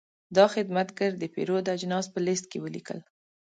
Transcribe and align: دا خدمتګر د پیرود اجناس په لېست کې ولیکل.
دا 0.37 0.45
خدمتګر 0.55 1.11
د 1.17 1.23
پیرود 1.33 1.65
اجناس 1.75 2.05
په 2.13 2.19
لېست 2.25 2.45
کې 2.51 2.57
ولیکل. 2.61 2.99